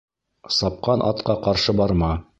[0.55, 2.15] Сапҡан атҡа ҡаршы барма.